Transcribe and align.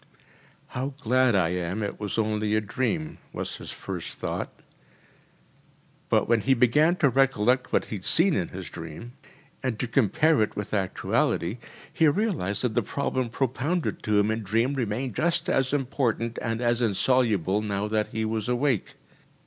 “How 0.69 0.95
glad 0.99 1.35
I 1.35 1.49
am 1.49 1.81
that 1.81 1.89
it 1.91 1.99
was 1.99 2.17
only 2.17 2.55
a 2.55 2.59
dream,‚ÄĚ 2.61 3.19
was 3.35 3.57
his 3.57 3.69
first 3.69 4.17
thought. 4.17 4.51
But 6.09 6.27
when 6.27 6.41
he 6.41 6.55
began 6.55 6.95
to 6.95 7.09
recollect 7.09 7.71
what 7.71 7.85
he 7.85 7.97
had 7.97 8.05
seen 8.05 8.35
in 8.35 8.47
his 8.47 8.71
dream, 8.71 9.13
and 9.61 9.77
to 9.79 9.87
compare 9.87 10.41
it 10.41 10.55
with 10.55 10.73
actuality, 10.73 11.59
he 11.93 12.07
realised 12.07 12.63
that 12.63 12.73
the 12.73 12.81
problem 12.81 13.29
propounded 13.29 14.01
to 14.01 14.17
him 14.19 14.31
in 14.31 14.41
dream 14.41 14.73
remained 14.73 15.13
just 15.13 15.47
as 15.47 15.71
important 15.71 16.39
and 16.41 16.61
as 16.61 16.81
insoluble 16.81 17.61
now 17.61 17.87
that 17.87 18.07
he 18.07 18.25
was 18.25 18.49
awake. 18.49 18.95